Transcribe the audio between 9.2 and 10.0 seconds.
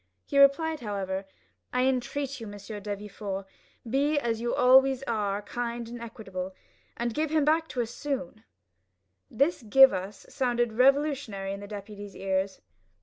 This give